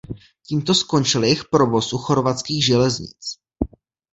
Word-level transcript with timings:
Tímto 0.47 0.73
skončil 0.73 1.23
jejich 1.23 1.43
provoz 1.45 1.93
u 1.93 1.97
Chorvatských 1.97 2.65
železnic. 2.65 3.37